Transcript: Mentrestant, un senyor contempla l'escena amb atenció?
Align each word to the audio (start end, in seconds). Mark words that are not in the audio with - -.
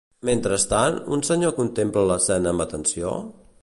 Mentrestant, 0.29 0.97
un 1.17 1.23
senyor 1.29 1.55
contempla 1.61 2.09
l'escena 2.13 2.55
amb 2.57 2.69
atenció? 2.71 3.19